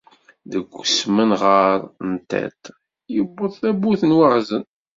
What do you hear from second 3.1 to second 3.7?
yuweḍ